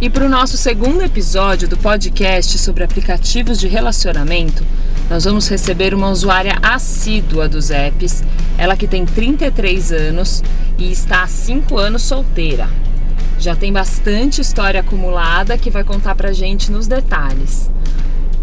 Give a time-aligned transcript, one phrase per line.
[0.00, 4.64] E para o nosso segundo episódio do podcast sobre aplicativos de relacionamento,
[5.10, 8.24] nós vamos receber uma usuária assídua dos apps,
[8.56, 10.42] ela que tem 33 anos
[10.78, 12.66] e está há 5 anos solteira.
[13.38, 17.70] Já tem bastante história acumulada que vai contar pra gente nos detalhes.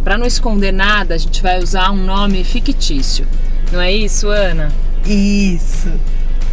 [0.03, 3.25] Para não esconder nada, a gente vai usar um nome fictício.
[3.71, 4.71] Não é isso, Ana?
[5.03, 5.91] Isso.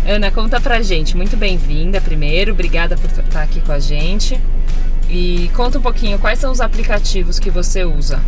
[0.06, 1.14] Ana, conta pra gente.
[1.14, 4.40] Muito bem-vinda primeiro, obrigada por estar aqui com a gente.
[5.08, 8.20] E conta um pouquinho quais são os aplicativos que você usa.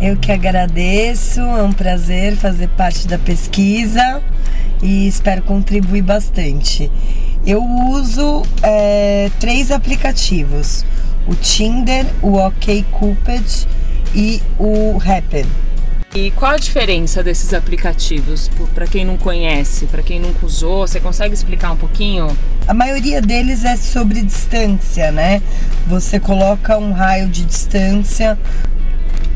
[0.00, 4.22] Eu que agradeço, é um prazer fazer parte da pesquisa
[4.82, 6.90] e espero contribuir bastante.
[7.46, 10.84] Eu uso é, três aplicativos:
[11.26, 13.66] o Tinder, o OkCupid
[14.14, 15.46] e o Happn.
[16.12, 20.84] E qual a diferença desses aplicativos para quem não conhece, para quem nunca usou?
[20.84, 22.36] Você consegue explicar um pouquinho?
[22.66, 25.40] A maioria deles é sobre distância, né?
[25.86, 28.36] Você coloca um raio de distância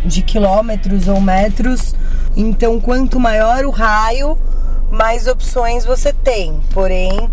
[0.04, 1.94] de quilômetros ou metros.
[2.36, 4.36] Então, quanto maior o raio,
[4.90, 6.60] mais opções você tem.
[6.72, 7.30] Porém,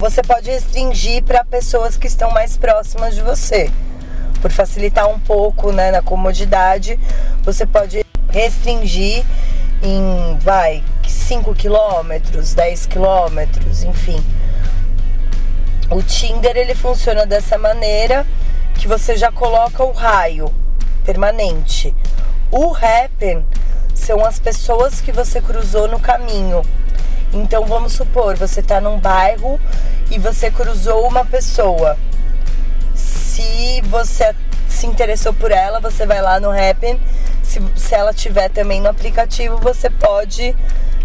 [0.00, 3.70] você pode restringir para pessoas que estão mais próximas de você.
[4.42, 6.98] Por facilitar um pouco né, na comodidade,
[7.44, 9.24] você pode restringir
[9.82, 14.24] em, vai, 5 quilômetros, 10 quilômetros, enfim.
[15.90, 18.26] O Tinder ele funciona dessa maneira
[18.74, 20.52] que você já coloca o raio
[21.04, 21.94] permanente.
[22.50, 23.44] O Happen
[23.94, 26.62] são as pessoas que você cruzou no caminho.
[27.32, 29.60] Então vamos supor, você está num bairro
[30.10, 31.96] e você cruzou uma pessoa.
[32.94, 34.34] Se você
[34.68, 36.98] se interessou por ela, você vai lá no Happen
[37.50, 40.54] se, se ela tiver também no aplicativo, você pode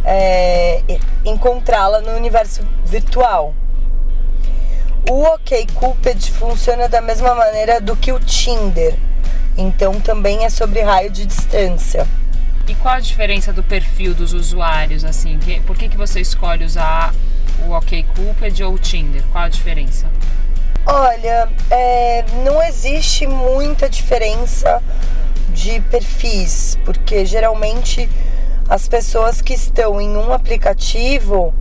[0.03, 0.83] é,
[1.25, 3.53] encontrá-la no universo virtual.
[5.09, 8.95] O OkCupid funciona da mesma maneira do que o Tinder,
[9.57, 12.07] então também é sobre raio de distância.
[12.67, 15.03] E qual a diferença do perfil dos usuários?
[15.03, 17.13] Assim, que, por que, que você escolhe usar
[17.67, 19.23] o OkCupid ou o Tinder?
[19.31, 20.07] Qual a diferença?
[20.87, 24.81] Olha, é, não existe muita diferença
[25.55, 28.09] de perfis, porque geralmente
[28.67, 31.53] as pessoas que estão em um aplicativo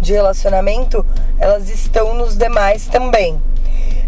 [0.00, 1.04] de relacionamento,
[1.38, 3.40] elas estão nos demais também.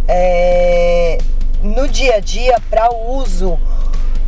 [0.06, 1.18] É,
[1.62, 3.58] no dia a dia, para uso,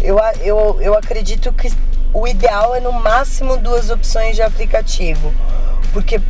[0.00, 1.70] eu, eu, eu acredito que
[2.12, 5.34] o ideal é no máximo duas opções de aplicativo,
[5.92, 6.20] porque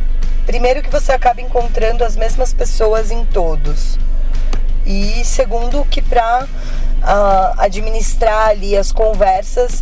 [0.45, 3.97] primeiro que você acaba encontrando as mesmas pessoas em todos.
[4.85, 6.47] E segundo que para
[7.05, 9.81] uh, administrar ali as conversas.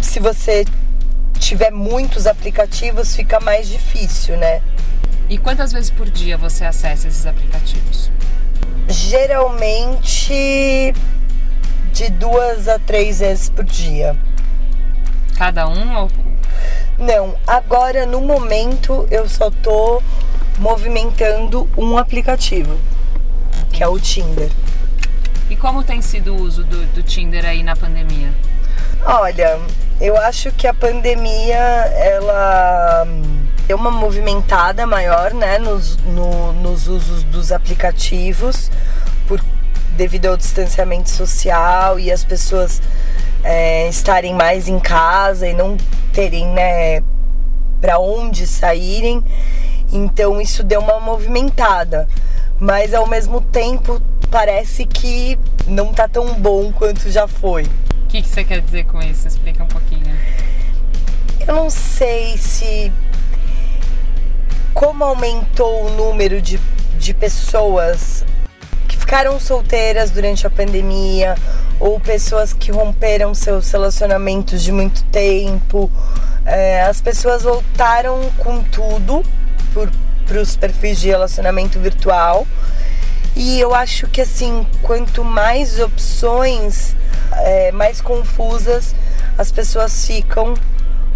[0.00, 0.64] Se você
[1.38, 4.62] tiver muitos aplicativos, fica mais difícil, né?
[5.28, 8.10] E quantas vezes por dia você acessa esses aplicativos?
[8.88, 10.92] Geralmente
[11.92, 14.16] de duas a três vezes por dia.
[15.36, 16.10] Cada um ou...
[16.98, 20.02] Não, agora no momento eu só tô
[20.58, 22.76] movimentando um aplicativo,
[23.72, 24.50] que é o Tinder.
[25.52, 28.32] E como tem sido o uso do, do Tinder aí na pandemia?
[29.04, 29.60] Olha,
[30.00, 33.06] eu acho que a pandemia ela
[33.66, 38.70] deu uma movimentada maior, né, nos, no, nos usos dos aplicativos,
[39.28, 39.44] por,
[39.94, 42.80] devido ao distanciamento social e as pessoas
[43.44, 45.76] é, estarem mais em casa e não
[46.14, 47.02] terem, né,
[47.78, 49.22] para onde saírem.
[49.92, 52.08] Então isso deu uma movimentada,
[52.58, 54.00] mas ao mesmo tempo
[54.32, 55.38] parece que
[55.68, 57.64] não tá tão bom quanto já foi.
[57.64, 59.28] O que, que você quer dizer com isso?
[59.28, 60.10] Explica um pouquinho.
[61.46, 62.90] Eu não sei se.
[64.72, 66.58] Como aumentou o número de,
[66.98, 68.24] de pessoas
[68.88, 71.34] que ficaram solteiras durante a pandemia,
[71.78, 75.90] ou pessoas que romperam seus relacionamentos de muito tempo.
[76.46, 79.22] É, as pessoas voltaram com tudo
[80.26, 82.46] para os perfis de relacionamento virtual
[83.34, 86.94] e eu acho que assim, quanto mais opções,
[87.32, 88.94] é, mais confusas
[89.36, 90.54] as pessoas ficam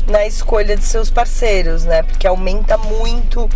[0.09, 2.03] na escolha de seus parceiros, né?
[2.03, 3.49] Porque aumenta muito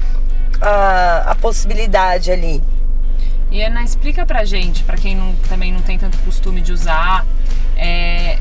[0.60, 2.62] a, a possibilidade ali.
[3.50, 7.26] E Ana, explica pra gente, pra quem não, também não tem tanto costume de usar,
[7.76, 8.38] é,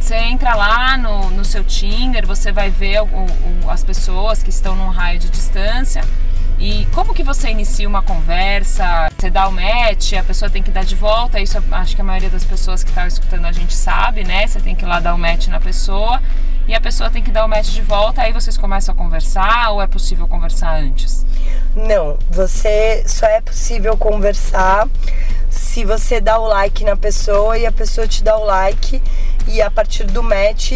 [0.00, 4.48] você entra lá no, no seu Tinder, você vai ver o, o, as pessoas que
[4.48, 6.02] estão num raio de distância
[6.58, 9.08] e como que você inicia uma conversa?
[9.16, 11.38] Você dá o match, a pessoa tem que dar de volta.
[11.38, 14.46] Isso acho que a maioria das pessoas que estão tá escutando a gente sabe, né?
[14.46, 16.20] Você tem que ir lá dar o match na pessoa
[16.66, 18.22] e a pessoa tem que dar o match de volta.
[18.22, 21.24] Aí vocês começam a conversar ou é possível conversar antes?
[21.76, 24.88] Não, você só é possível conversar
[25.48, 29.00] se você dá o like na pessoa e a pessoa te dá o like
[29.46, 30.72] e a partir do match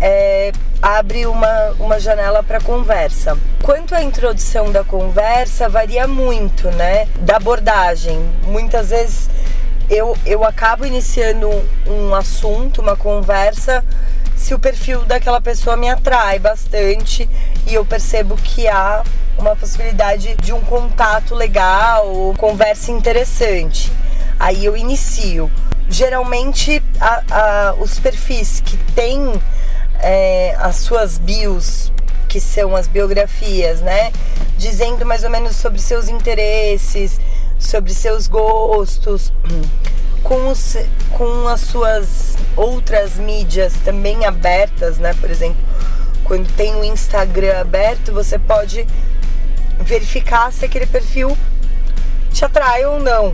[0.00, 3.36] é, abre uma, uma janela para conversa.
[3.62, 7.06] Quanto à introdução da conversa, varia muito, né?
[7.20, 8.18] Da abordagem.
[8.44, 9.28] Muitas vezes
[9.90, 11.48] eu, eu acabo iniciando
[11.86, 13.84] um, assunto, uma conversa,
[14.36, 17.28] se o perfil daquela pessoa me atrai bastante
[17.66, 19.02] e eu percebo que há
[19.36, 23.90] uma possibilidade de um contato legal, conversa interessante.
[24.38, 25.50] Aí eu inicio.
[25.88, 29.40] Geralmente, a, a, os perfis que têm
[30.00, 31.92] é, as suas bios,
[32.28, 34.12] que são as biografias, né?
[34.56, 37.18] Dizendo mais ou menos sobre seus interesses,
[37.58, 39.32] sobre seus gostos,
[40.22, 40.76] com, os,
[41.12, 45.14] com as suas outras mídias também abertas, né?
[45.14, 45.62] Por exemplo,
[46.24, 48.86] quando tem o Instagram aberto, você pode
[49.80, 51.36] verificar se aquele perfil
[52.32, 53.32] te atrai ou não.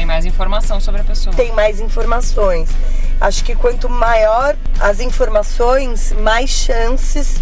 [0.00, 1.36] Tem mais informação sobre a pessoa.
[1.36, 2.70] Tem mais informações.
[3.20, 7.36] Acho que quanto maior as informações, mais chances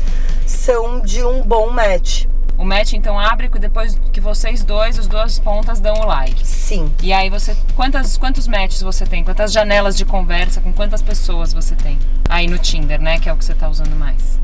[0.44, 2.26] são de um bom match.
[2.58, 6.44] O match então abre depois que vocês dois, os duas pontas dão o like.
[6.44, 6.92] Sim.
[7.00, 9.22] E aí você quantas quantos matches você tem?
[9.22, 11.96] Quantas janelas de conversa com quantas pessoas você tem?
[12.28, 14.40] Aí no Tinder, né, que é o que você tá usando mais.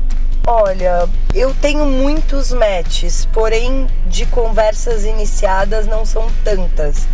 [0.47, 7.05] Olha, eu tenho muitos matches, porém de conversas iniciadas não são tantas.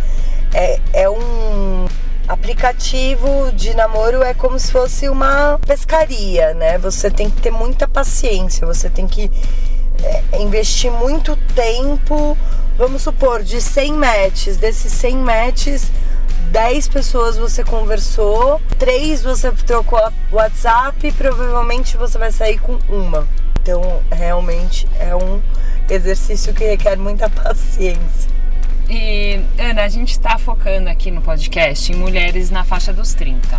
[0.52, 1.86] É, é um
[2.28, 6.78] aplicativo de namoro é como se fosse uma pescaria, né?
[6.78, 9.30] Você tem que ter muita paciência, você tem que
[10.02, 12.36] é, investir muito tempo.
[12.78, 15.92] Vamos supor, de 100 matches, desses 100 matches,
[16.50, 20.00] 10 pessoas você conversou, 3 você trocou
[20.30, 23.28] WhatsApp, provavelmente você vai sair com uma.
[23.60, 25.40] Então, realmente é um
[25.88, 28.30] exercício que requer muita paciência.
[28.94, 33.58] E, Ana, a gente está focando aqui no podcast em mulheres na faixa dos 30.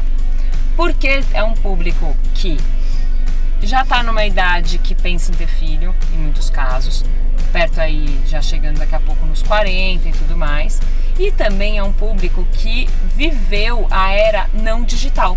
[0.76, 2.60] Porque é um público que
[3.60, 7.04] já está numa idade que pensa em ter filho, em muitos casos,
[7.52, 10.80] perto aí, já chegando daqui a pouco nos 40 e tudo mais.
[11.18, 15.36] E também é um público que viveu a era não digital.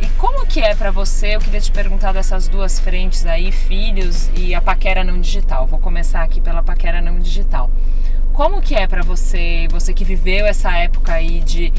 [0.00, 1.36] E como que é para você?
[1.36, 5.64] Eu queria te perguntar dessas duas frentes aí, filhos e a paquera não digital.
[5.64, 7.70] Vou começar aqui pela paquera não digital.
[8.36, 11.72] Como que é para você, você que viveu essa época aí de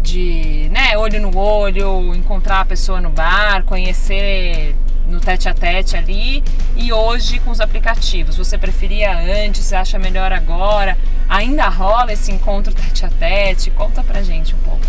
[0.00, 4.76] de, né, olho no olho, encontrar a pessoa no bar, conhecer
[5.08, 6.44] no tete a tete ali
[6.76, 8.36] e hoje com os aplicativos.
[8.36, 10.96] Você preferia antes, acha melhor agora?
[11.28, 13.72] Ainda rola esse encontro tete a tete?
[13.72, 14.86] Conta pra gente um pouco.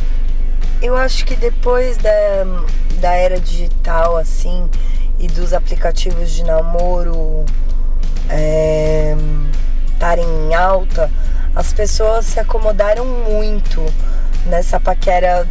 [0.80, 2.12] Eu acho que depois da,
[3.02, 4.70] da era digital, assim,
[5.18, 7.44] e dos aplicativos de namoro
[9.98, 11.10] estarem em alta,
[11.56, 13.84] as pessoas se acomodaram muito
[14.46, 15.48] nessa paquera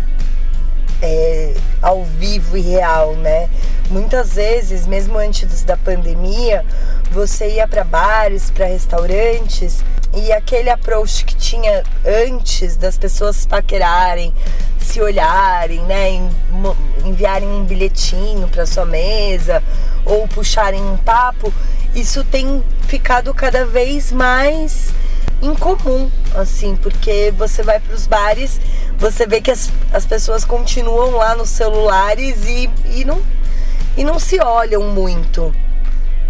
[1.02, 1.52] é,
[1.82, 3.50] ao vivo e real, né?
[3.90, 6.64] Muitas vezes, mesmo antes da pandemia,
[7.10, 9.84] você ia para bares, para restaurantes
[10.14, 14.32] e aquele approach que tinha antes das pessoas paquerarem,
[14.78, 16.20] se olharem, né,
[17.04, 19.62] enviarem um bilhetinho para sua mesa
[20.04, 21.52] ou puxarem um papo,
[21.96, 24.92] isso tem ficado cada vez mais
[25.40, 28.60] incomum, assim, porque você vai para os bares,
[28.98, 33.20] você vê que as, as pessoas continuam lá nos celulares e, e, não,
[33.96, 35.54] e não se olham muito,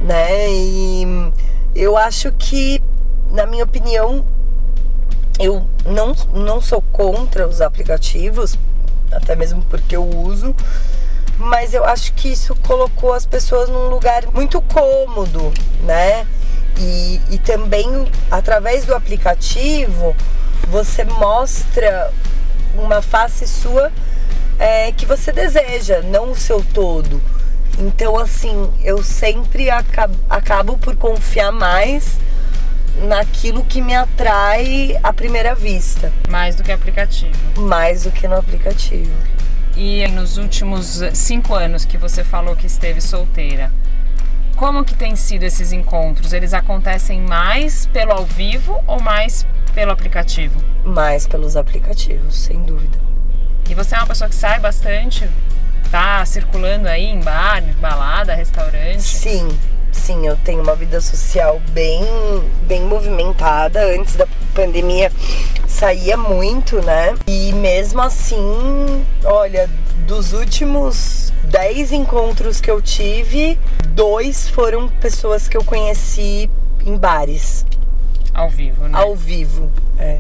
[0.01, 0.49] né?
[0.49, 1.33] E
[1.75, 2.81] eu acho que,
[3.33, 4.25] na minha opinião,
[5.39, 8.57] eu não, não sou contra os aplicativos,
[9.11, 10.55] até mesmo porque eu uso,
[11.39, 15.53] mas eu acho que isso colocou as pessoas num lugar muito cômodo,
[15.83, 16.27] né?
[16.79, 20.15] E, e também através do aplicativo
[20.69, 22.13] você mostra
[22.75, 23.91] uma face sua
[24.59, 27.21] é, que você deseja, não o seu todo.
[27.79, 32.19] Então, assim, eu sempre acabo, acabo por confiar mais
[33.03, 36.11] naquilo que me atrai à primeira vista.
[36.29, 37.61] Mais do que aplicativo.
[37.61, 39.13] Mais do que no aplicativo.
[39.77, 43.71] E nos últimos cinco anos que você falou que esteve solteira,
[44.57, 46.33] como que tem sido esses encontros?
[46.33, 50.59] Eles acontecem mais pelo ao vivo ou mais pelo aplicativo?
[50.83, 52.99] Mais pelos aplicativos, sem dúvida.
[53.69, 55.29] E você é uma pessoa que sai bastante?
[55.91, 59.03] Tá circulando aí em bar, balada, restaurante?
[59.03, 59.47] Sim,
[59.93, 62.03] sim, eu tenho uma vida social bem,
[62.63, 63.85] bem movimentada.
[63.95, 65.13] Antes da pandemia
[65.77, 67.15] saía muito, né?
[67.27, 69.69] E mesmo assim, olha,
[70.07, 76.49] dos últimos 10 encontros que eu tive, dois foram pessoas que eu conheci
[76.85, 77.67] em bares.
[78.33, 78.99] Ao vivo, né?
[78.99, 80.19] Ao vivo, é.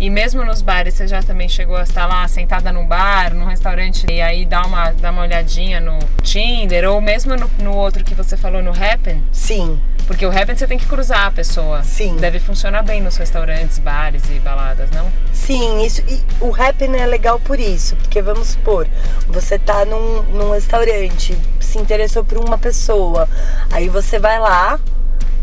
[0.00, 3.44] E mesmo nos bares, você já também chegou a estar lá sentada num bar, num
[3.44, 8.02] restaurante, e aí dá uma, dá uma olhadinha no Tinder, ou mesmo no, no outro
[8.02, 9.22] que você falou, no Happen?
[9.30, 9.78] Sim.
[10.06, 11.82] Porque o Happen você tem que cruzar a pessoa.
[11.82, 12.16] Sim.
[12.16, 15.12] Deve funcionar bem nos restaurantes, bares e baladas, não?
[15.34, 16.02] Sim, isso.
[16.08, 18.88] E o Happen é legal por isso, porque vamos supor,
[19.28, 23.28] você tá num, num restaurante, se interessou por uma pessoa,
[23.70, 24.80] aí você vai lá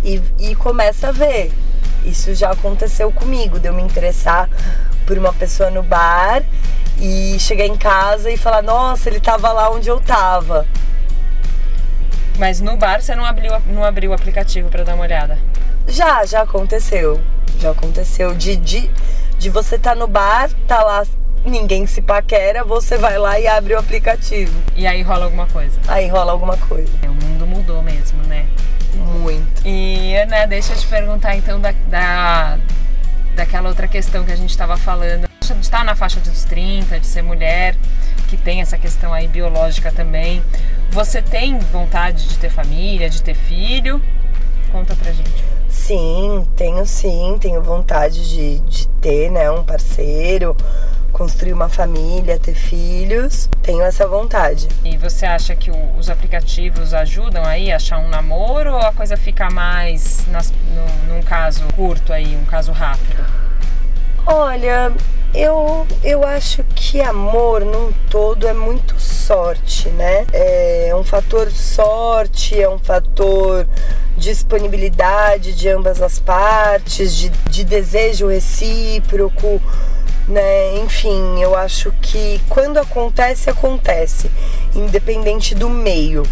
[0.03, 1.51] e, e começa a ver.
[2.07, 4.49] Isso já aconteceu comigo, de eu me interessar
[5.05, 6.41] por uma pessoa no bar
[6.99, 10.65] e chegar em casa e falar, nossa, ele tava lá onde eu tava.
[12.39, 15.37] Mas no bar você não abriu, não abriu o aplicativo para dar uma olhada?
[15.87, 17.19] Já, já aconteceu.
[17.59, 18.89] Já aconteceu de, de,
[19.37, 21.05] de você estar tá no bar, tá lá,
[21.43, 24.53] ninguém se paquera, você vai lá e abre o aplicativo.
[24.75, 25.77] E aí rola alguma coisa?
[25.87, 26.91] Aí rola alguma coisa.
[27.01, 28.45] É, o mundo mudou mesmo, né?
[28.95, 29.65] Muito.
[29.65, 32.57] E, Ana, deixa eu te perguntar então da, da,
[33.35, 35.27] daquela outra questão que a gente estava falando.
[35.39, 37.75] De estar na faixa dos 30, de ser mulher,
[38.27, 40.43] que tem essa questão aí biológica também.
[40.91, 44.01] Você tem vontade de ter família, de ter filho?
[44.71, 45.43] Conta pra gente.
[45.69, 50.55] Sim, tenho sim, tenho vontade de, de ter, né, um parceiro,
[51.17, 53.49] construir uma família, ter filhos.
[53.63, 54.67] Tenho essa vontade.
[54.85, 58.93] E você acha que o, os aplicativos ajudam aí a achar um namoro ou a
[58.93, 63.25] coisa fica mais nas, no, num caso curto aí, um caso rápido?
[64.27, 64.93] Olha,
[65.33, 70.27] eu, eu acho que amor num todo é muito sorte, né?
[70.31, 73.67] É um fator sorte, é um fator
[74.15, 79.61] disponibilidade de ambas as partes, de, de desejo recíproco
[80.27, 80.77] né?
[80.77, 84.29] Enfim, eu acho que quando acontece, acontece,
[84.75, 86.23] independente do meio.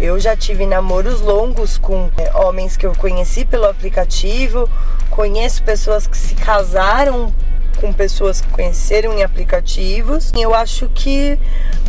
[0.00, 4.68] Eu já tive namoros longos com é, homens que eu conheci pelo aplicativo,
[5.08, 7.32] conheço pessoas que se casaram
[7.80, 10.32] com pessoas que conheceram em aplicativos.
[10.34, 11.38] E eu acho que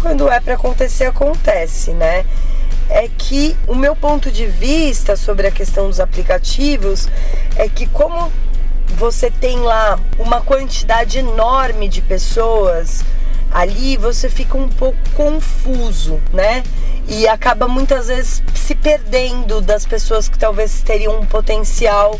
[0.01, 2.25] quando é para acontecer, acontece, né?
[2.89, 7.09] É que o meu ponto de vista sobre a questão dos aplicativos
[7.55, 8.31] é que como
[8.93, 13.03] você tem lá uma quantidade enorme de pessoas
[13.51, 16.63] ali, você fica um pouco confuso, né?
[17.07, 22.19] E acaba muitas vezes se perdendo das pessoas que talvez teriam um potencial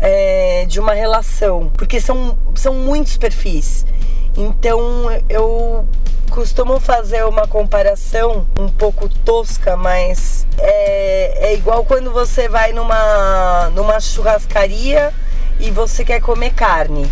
[0.00, 3.84] é, de uma relação, porque são, são muitos perfis.
[4.36, 4.80] Então
[5.28, 5.84] eu
[6.30, 13.70] costumo fazer uma comparação um pouco tosca, mas é, é igual quando você vai numa,
[13.70, 15.12] numa churrascaria
[15.58, 17.10] e você quer comer carne.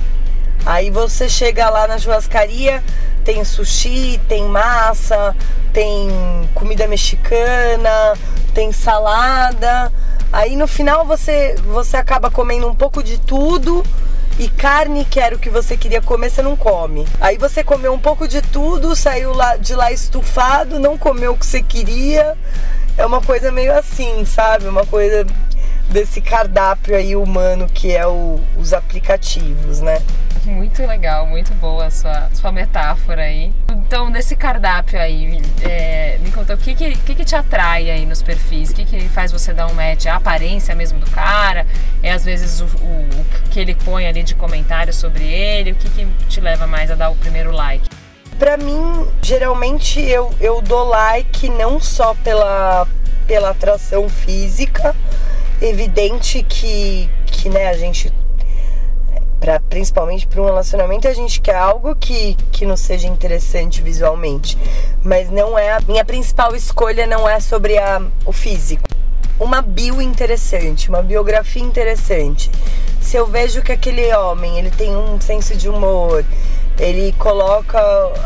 [0.64, 2.82] Aí você chega lá na churrascaria,
[3.24, 5.34] tem sushi, tem massa,
[5.72, 6.08] tem
[6.54, 8.14] comida mexicana,
[8.52, 9.92] tem salada.
[10.32, 13.84] Aí no final você você acaba comendo um pouco de tudo
[14.38, 17.06] e carne, que era o que você queria comer, você não come.
[17.20, 21.38] Aí você comeu um pouco de tudo, saiu lá, de lá estufado, não comeu o
[21.38, 22.36] que você queria.
[22.98, 24.66] É uma coisa meio assim, sabe?
[24.68, 25.26] Uma coisa
[25.88, 30.02] desse cardápio aí humano que é o, os aplicativos, né?
[30.44, 33.52] Muito legal, muito boa a sua, sua metáfora aí.
[33.68, 38.06] Então, nesse cardápio aí, é, me conta o que que, que que, te atrai aí
[38.06, 38.70] nos perfis?
[38.70, 40.06] O que, que faz você dar um match?
[40.06, 41.66] A aparência mesmo do cara?
[42.00, 45.72] É às vezes o, o, o que ele põe ali de comentário sobre ele?
[45.72, 47.88] O que, que te leva mais a dar o primeiro like?
[48.38, 52.86] Pra mim, geralmente eu, eu dou like não só pela,
[53.26, 54.94] pela atração física,
[55.60, 58.12] evidente que, que né, a gente
[59.38, 64.56] Pra, principalmente para um relacionamento, a gente quer algo que, que não seja interessante visualmente.
[65.04, 68.88] Mas não é a minha principal escolha não é sobre a, o físico.
[69.38, 72.50] Uma bio interessante, uma biografia interessante.
[72.98, 76.25] Se eu vejo que aquele homem ele tem um senso de humor,
[76.78, 77.78] ele coloca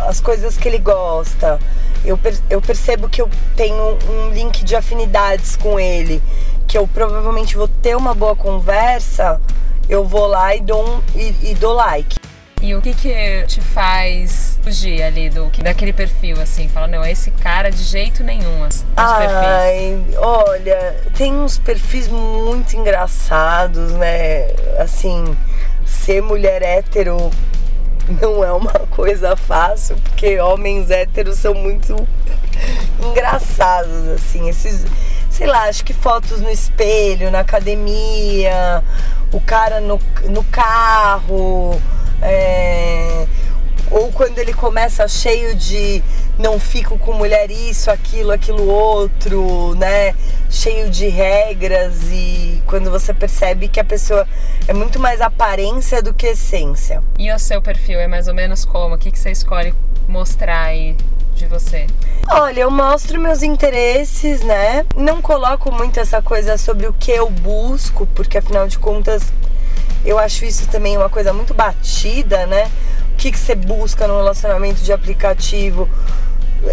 [0.06, 1.58] as coisas que ele gosta,
[2.04, 2.18] eu,
[2.48, 6.22] eu percebo que eu tenho um link de afinidades com ele
[6.70, 9.40] que eu provavelmente vou ter uma boa conversa,
[9.88, 12.16] eu vou lá e dou, um, e, e dou like.
[12.62, 16.68] E o que que te faz fugir ali do, daquele perfil, assim?
[16.68, 23.90] Fala, não, esse cara de jeito nenhum, assim, Ai, olha, tem uns perfis muito engraçados,
[23.94, 24.46] né?
[24.78, 25.36] Assim,
[25.84, 27.32] ser mulher hétero
[28.22, 31.96] não é uma coisa fácil, porque homens héteros são muito
[33.10, 34.48] engraçados, assim.
[34.48, 34.86] Esses
[35.40, 38.84] sei lá, acho que fotos no espelho, na academia,
[39.32, 41.80] o cara no, no carro,
[42.20, 43.26] é,
[43.90, 46.04] ou quando ele começa cheio de
[46.38, 50.14] não fico com mulher isso, aquilo, aquilo outro, né?
[50.50, 54.28] Cheio de regras e quando você percebe que a pessoa
[54.68, 57.00] é muito mais aparência do que essência.
[57.18, 58.96] E o seu perfil é mais ou menos como?
[58.96, 59.72] O que, que você escolhe
[60.06, 60.94] mostrar aí
[61.40, 61.86] de você?
[62.30, 64.84] Olha, eu mostro meus interesses, né?
[64.94, 69.32] Não coloco muito essa coisa sobre o que eu busco, porque afinal de contas
[70.04, 72.70] eu acho isso também uma coisa muito batida, né?
[73.14, 75.88] O que, que você busca no relacionamento de aplicativo?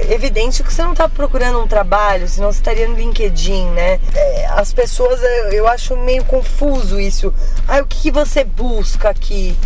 [0.10, 4.02] Evidente que você não está procurando um trabalho, senão você estaria no LinkedIn, né?
[4.14, 5.22] É, as pessoas,
[5.54, 7.34] eu acho meio confuso isso.
[7.66, 9.58] Ah, o que você busca aqui?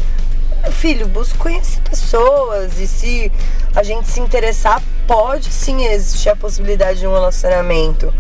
[0.69, 3.31] Filho, busco conhecer pessoas e se
[3.75, 8.13] a gente se interessar, pode sim existir a possibilidade de um relacionamento.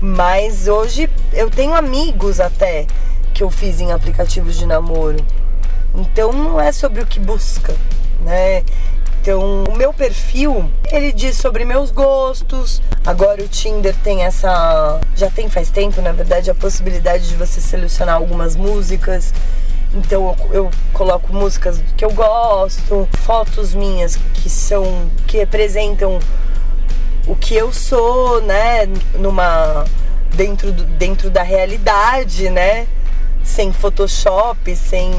[0.00, 2.86] Mas hoje eu tenho amigos até
[3.32, 5.24] que eu fiz em aplicativos de namoro.
[5.94, 7.74] Então não é sobre o que busca,
[8.20, 8.62] né?
[9.20, 12.80] Então, o meu perfil, ele diz sobre meus gostos.
[13.04, 17.60] Agora o Tinder tem essa, já tem faz tempo, na verdade, a possibilidade de você
[17.60, 19.34] selecionar algumas músicas.
[19.94, 26.18] Então eu, eu coloco músicas que eu gosto, fotos minhas que são que representam
[27.26, 29.84] o que eu sou, né, numa
[30.34, 32.86] dentro do, dentro da realidade, né?
[33.48, 35.10] sem Photoshop, sem.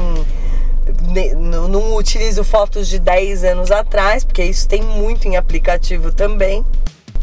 [1.36, 6.64] Não, utilizo fotos de 10 anos atrás, porque isso tem muito em aplicativo também.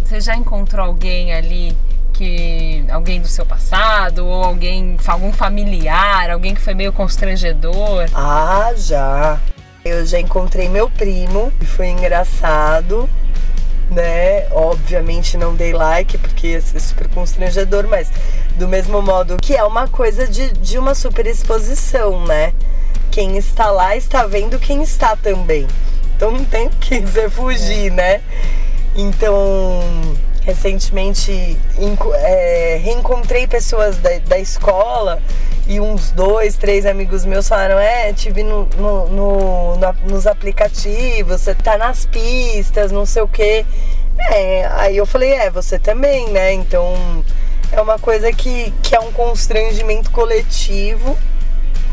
[0.04, 1.76] Você já encontrou alguém ali
[2.18, 2.84] que.
[2.90, 8.08] alguém do seu passado, ou alguém, algum familiar, alguém que foi meio constrangedor?
[8.14, 9.40] Ah, já.
[9.86, 13.10] Eu já encontrei meu primo e foi engraçado
[13.90, 14.48] né?
[14.52, 18.12] Obviamente não dei like porque ia ser super constrangedor, mas
[18.56, 22.54] do mesmo modo que é uma coisa de, de uma super exposição, né?
[23.12, 25.68] Quem está lá está vendo quem está também.
[26.16, 28.22] Então não tem o que você fugir, né?
[28.96, 30.17] Então,
[30.48, 31.58] recentemente
[32.22, 35.22] é, reencontrei pessoas da, da escola
[35.68, 40.26] e uns dois, três amigos meus falaram: É, te vi no, no, no, no nos
[40.26, 43.66] aplicativos, você tá nas pistas, não sei o quê.
[44.32, 46.54] É, aí eu falei: É, você também, né?
[46.54, 46.96] Então
[47.70, 51.18] é uma coisa que, que é um constrangimento coletivo.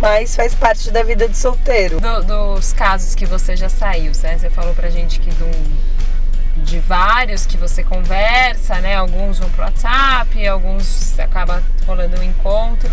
[0.00, 2.00] Mas faz parte da vida de solteiro.
[2.00, 4.36] Do, dos casos que você já saiu, né?
[4.36, 5.46] Você falou pra gente que do,
[6.56, 8.96] de vários que você conversa, né?
[8.96, 12.90] Alguns vão pro WhatsApp, alguns acaba rolando um encontro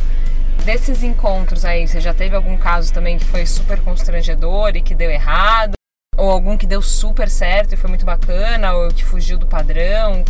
[0.62, 4.95] desses encontros aí, você já teve algum caso também que foi super constrangedor e que
[4.95, 5.74] deu errado?
[6.17, 10.24] Ou algum que deu super certo e foi muito bacana, ou que fugiu do padrão?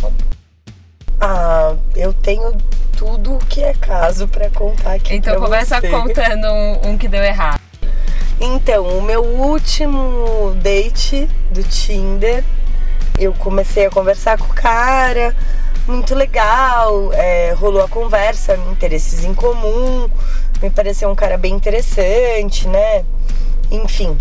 [1.20, 2.56] Ah, eu tenho
[2.96, 5.14] tudo que é caso para contar aqui.
[5.14, 5.90] Então começa você.
[5.90, 7.60] contando um, um que deu errado.
[8.40, 12.42] Então, o meu último date do Tinder,
[13.18, 15.34] eu comecei a conversar com o cara,
[15.86, 20.08] muito legal, é, rolou a conversa, interesses em comum,
[20.62, 23.04] me pareceu um cara bem interessante, né?
[23.70, 24.16] Enfim,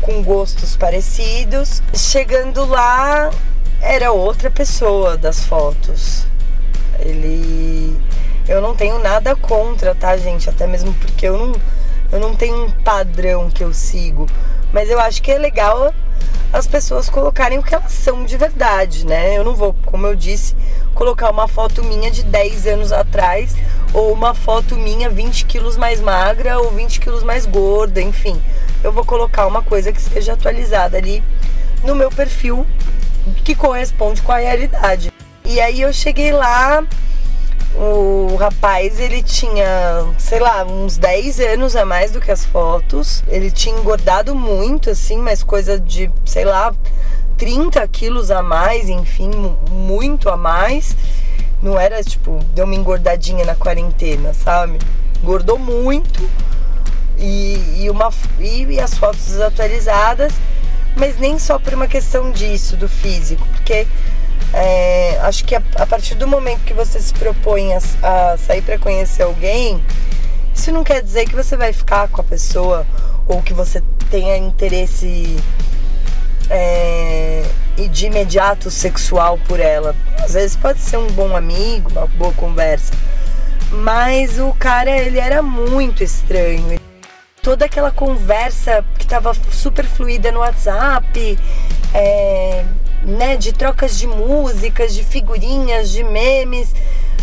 [0.00, 1.82] com gostos parecidos.
[1.94, 3.30] Chegando lá,
[3.80, 6.26] era outra pessoa das fotos.
[6.98, 7.98] Ele.
[8.46, 10.48] Eu não tenho nada contra, tá, gente?
[10.48, 11.60] Até mesmo porque eu não,
[12.12, 14.26] eu não tenho um padrão que eu sigo.
[14.72, 15.92] Mas eu acho que é legal
[16.52, 19.36] as pessoas colocarem o que elas são de verdade, né?
[19.36, 20.54] Eu não vou, como eu disse,
[20.94, 23.56] colocar uma foto minha de 10 anos atrás
[23.92, 28.40] ou uma foto minha 20 quilos mais magra ou 20 quilos mais gorda, enfim.
[28.82, 31.22] Eu vou colocar uma coisa que esteja atualizada ali
[31.82, 32.66] no meu perfil
[33.44, 35.12] que corresponde com a realidade.
[35.44, 36.84] E aí eu cheguei lá,
[37.76, 39.66] o rapaz, ele tinha,
[40.18, 43.24] sei lá, uns 10 anos a mais do que as fotos.
[43.26, 46.72] Ele tinha engordado muito, assim, mas coisa de, sei lá,
[47.36, 49.30] 30 quilos a mais, enfim,
[49.70, 50.96] muito a mais.
[51.62, 54.78] Não era tipo, deu uma engordadinha na quarentena, sabe?
[55.22, 56.28] Engordou muito
[57.18, 60.32] e, e, uma, e, e as fotos desatualizadas,
[60.96, 63.86] mas nem só por uma questão disso, do físico, porque
[64.52, 68.62] é, acho que a, a, partir do momento que você se propõe a, a sair
[68.62, 69.82] para conhecer alguém,
[70.54, 72.86] isso não quer dizer que você vai ficar com a pessoa
[73.26, 75.36] ou que você tenha interesse
[76.48, 77.44] é,
[77.90, 79.94] de imediato sexual por ela.
[80.22, 82.92] Às vezes pode ser um bom amigo, uma boa conversa.
[83.70, 86.78] Mas o cara, ele era muito estranho.
[87.42, 91.38] Toda aquela conversa que tava super fluida no WhatsApp,
[91.92, 92.64] é,
[93.04, 96.74] né, de trocas de músicas, de figurinhas, de memes.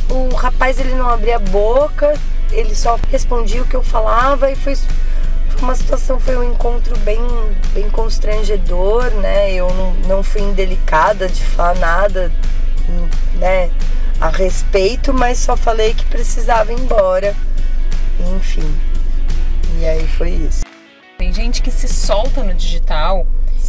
[0.09, 2.13] O rapaz ele não abria a boca,
[2.51, 6.97] ele só respondia o que eu falava e foi, foi uma situação, foi um encontro
[6.99, 7.19] bem,
[7.73, 9.53] bem constrangedor, né?
[9.53, 12.31] Eu não, não fui indelicada de falar nada,
[13.35, 13.71] né?
[14.19, 17.33] A respeito, mas só falei que precisava ir embora.
[18.35, 18.75] Enfim.
[19.79, 20.63] E aí foi isso.
[21.17, 23.25] Tem gente que se solta no digital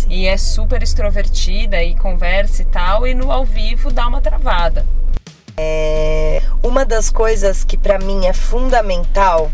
[0.08, 4.86] E é super extrovertida e conversa e tal, e no ao vivo dá uma travada.
[5.56, 9.50] É, uma das coisas que para mim é fundamental,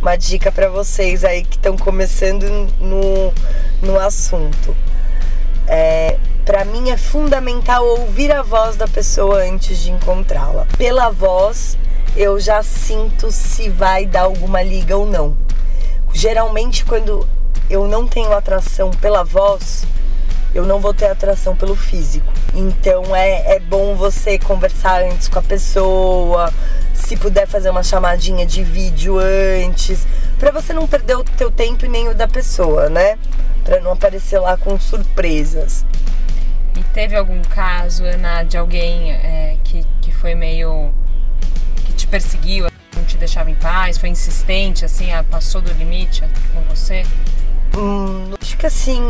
[0.00, 2.44] uma dica para vocês aí que estão começando
[2.80, 3.32] no,
[3.82, 4.76] no assunto.
[5.66, 10.66] É, para mim é fundamental ouvir a voz da pessoa antes de encontrá-la.
[10.78, 11.76] Pela voz,
[12.16, 15.36] eu já sinto se vai dar alguma liga ou não.
[16.12, 17.28] Geralmente, quando
[17.68, 19.84] eu não tenho atração pela voz,
[20.54, 22.32] eu não vou ter atração pelo físico.
[22.54, 26.52] Então é, é bom você conversar antes com a pessoa,
[26.94, 30.06] se puder fazer uma chamadinha de vídeo antes,
[30.38, 33.18] para você não perder o teu tempo e nem o da pessoa, né?
[33.64, 35.84] Para não aparecer lá com surpresas.
[36.76, 40.92] E teve algum caso, Ana, de alguém é, que, que foi meio.
[41.84, 46.60] que te perseguiu, não te deixava em paz, foi insistente, assim, passou do limite com
[46.62, 47.04] você?
[47.78, 49.00] Hum, acho que assim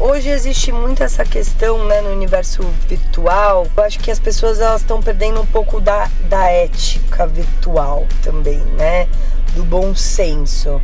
[0.00, 3.66] Hoje existe muito essa questão né, no universo virtual.
[3.76, 8.60] Eu acho que as pessoas elas estão perdendo um pouco da, da ética virtual também,
[8.78, 9.06] né?
[9.54, 10.80] Do bom senso.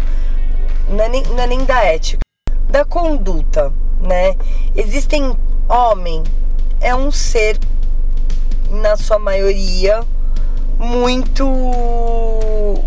[0.87, 2.21] Não é, nem, não é nem da ética,
[2.69, 4.37] da conduta, né?
[4.77, 5.35] Existem.
[5.69, 6.23] Homem
[6.81, 7.59] é um ser,
[8.71, 10.05] na sua maioria,
[10.79, 11.45] muito.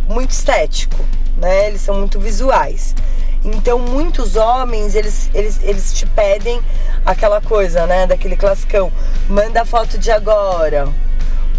[0.08, 1.04] muito estético,
[1.40, 1.68] né?
[1.68, 2.94] Eles são muito visuais.
[3.44, 6.62] Então, muitos homens, eles, eles, eles te pedem
[7.06, 8.06] aquela coisa, né?
[8.06, 8.92] Daquele classicão.
[9.30, 10.90] Manda foto de agora.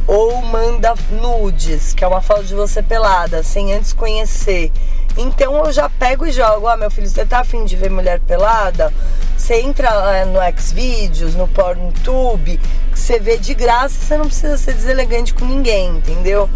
[0.06, 4.70] Ou manda nudes, que é uma foto de você pelada, sem antes conhecer.
[5.16, 6.66] Então eu já pego e jogo.
[6.66, 8.92] Ó, oh, meu filho, você tá afim de ver mulher pelada?
[9.36, 12.60] Você entra é, no Xvideos, no PornTube,
[12.92, 16.48] que você vê de graça, você não precisa ser deselegante com ninguém, entendeu?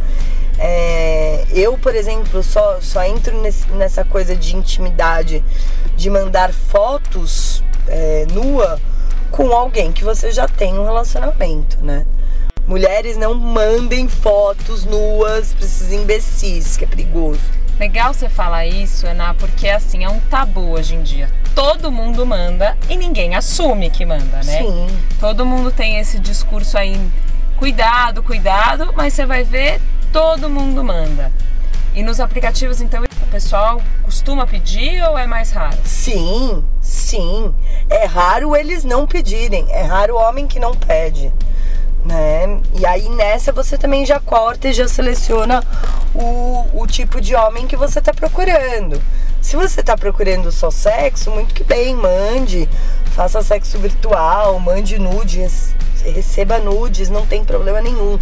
[0.59, 5.45] É, eu, por exemplo, só, só entro nesse, nessa coisa de intimidade,
[5.97, 8.81] de mandar fotos é, nua
[9.31, 12.07] com alguém que você já tem um relacionamento, né?
[12.67, 17.41] Mulheres não mandem fotos nuas pra esses imbecis, que é perigoso.
[17.79, 21.29] Legal você falar isso, Ana, porque assim, é um tabu hoje em dia.
[21.55, 24.59] Todo mundo manda e ninguém assume que manda, né?
[24.59, 24.87] Sim.
[25.19, 26.99] Todo mundo tem esse discurso aí,
[27.57, 29.81] cuidado, cuidado, mas você vai ver,
[30.15, 31.33] todo mundo manda.
[31.93, 35.77] E nos aplicativos, então, o pessoal costuma pedir ou é mais raro?
[35.85, 37.53] Sim, sim.
[37.91, 39.67] É raro eles não pedirem.
[39.71, 41.33] É raro o homem que não pede.
[42.05, 42.61] Né?
[42.75, 45.65] E aí nessa você também já corta e já seleciona
[46.15, 49.03] o, o tipo de homem que você está procurando.
[49.43, 52.69] Se você está procurando só sexo, muito que bem, mande.
[53.17, 55.75] Faça sexo virtual, mande nudes,
[56.11, 58.19] receba nudes, não tem problema nenhum.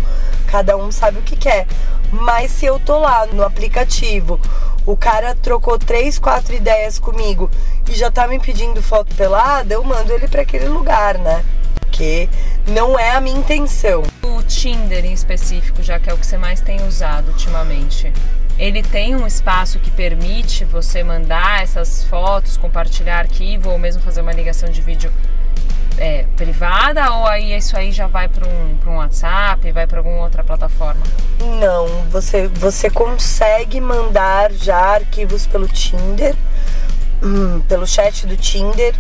[0.47, 1.67] Cada um sabe o que quer.
[2.13, 4.39] Mas se eu tô lá no aplicativo,
[4.85, 7.51] o cara trocou três, quatro ideias comigo
[7.89, 11.45] e já tá me pedindo foto pelada, eu mando ele para aquele lugar, né?
[11.81, 12.29] Porque
[12.67, 14.03] não é a minha intenção.
[14.23, 18.13] O Tinder em específico, já que é o que você mais tem usado ultimamente,
[18.59, 24.21] ele tem um espaço que permite você mandar essas fotos, compartilhar arquivo ou mesmo fazer
[24.21, 25.13] uma ligação de vídeo
[25.99, 30.23] é, privada ou aí isso aí já vai para um, um WhatsApp, vai para alguma
[30.23, 31.03] outra plataforma?
[31.61, 36.35] Não, você, você consegue mandar já arquivos pelo Tinder,
[37.23, 38.95] hum, pelo chat do Tinder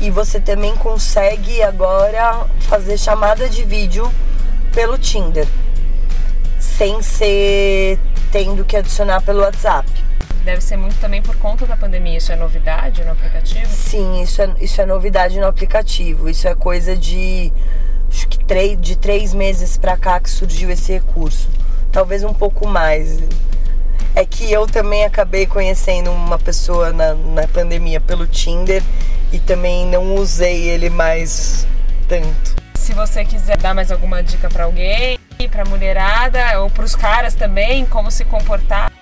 [0.00, 4.10] e você também consegue agora fazer chamada de vídeo
[4.72, 5.46] pelo Tinder,
[6.58, 7.98] sem ser
[8.32, 9.88] tendo que adicionar pelo WhatsApp
[10.44, 12.18] deve ser muito também por conta da pandemia.
[12.18, 13.66] Isso é novidade no aplicativo?
[13.66, 16.28] Sim, isso é, isso é novidade no aplicativo.
[16.28, 17.52] Isso é coisa de
[18.08, 21.48] acho que três, de três meses pra cá que surgiu esse recurso.
[21.90, 23.18] Talvez um pouco mais.
[24.14, 28.80] É que eu também acabei conhecendo uma pessoa na, na pandemia pelo Tinder
[29.32, 31.66] e também não usei ele mais
[32.08, 32.54] tanto.
[32.76, 35.18] Se você quiser dar mais alguma dica para alguém,
[35.50, 38.92] para mulherada ou para os caras também, como se comportar,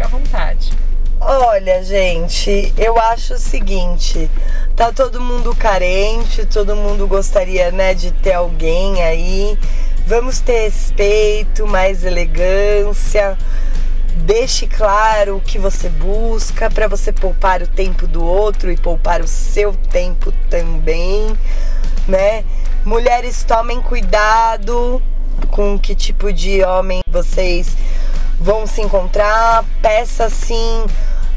[0.00, 0.72] fica à vontade.
[1.20, 4.30] Olha, gente, eu acho o seguinte,
[4.74, 9.58] tá todo mundo carente, todo mundo gostaria, né, de ter alguém aí.
[10.06, 13.36] Vamos ter respeito, mais elegância.
[14.24, 19.20] Deixe claro o que você busca para você poupar o tempo do outro e poupar
[19.20, 21.36] o seu tempo também,
[22.08, 22.44] né?
[22.84, 25.02] Mulheres tomem cuidado
[25.50, 27.76] com que tipo de homem vocês
[28.40, 29.64] vão se encontrar.
[29.82, 30.86] Peça sim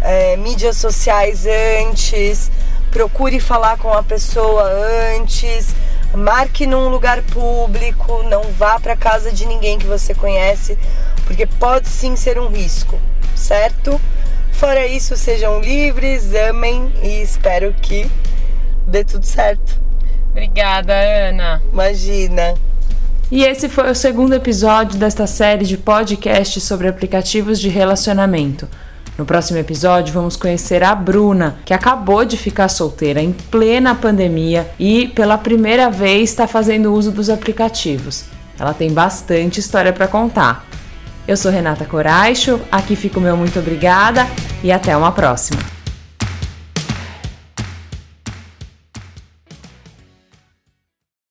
[0.03, 1.45] é, mídias sociais
[1.81, 2.51] antes,
[2.91, 4.63] procure falar com a pessoa
[5.15, 5.75] antes,
[6.13, 10.77] marque num lugar público, não vá para casa de ninguém que você conhece,
[11.25, 12.99] porque pode sim ser um risco,
[13.35, 13.99] certo?
[14.51, 18.09] Fora isso, sejam livres, amem e espero que
[18.85, 19.81] dê tudo certo.
[20.31, 21.61] Obrigada, Ana.
[21.71, 22.55] Imagina.
[23.35, 28.69] E esse foi o segundo episódio desta série de podcasts sobre aplicativos de relacionamento.
[29.17, 34.69] No próximo episódio, vamos conhecer a Bruna, que acabou de ficar solteira em plena pandemia
[34.77, 38.25] e pela primeira vez está fazendo uso dos aplicativos.
[38.59, 40.67] Ela tem bastante história para contar.
[41.27, 44.27] Eu sou Renata Coraixo, aqui fica o meu muito obrigada
[44.63, 45.72] e até uma próxima.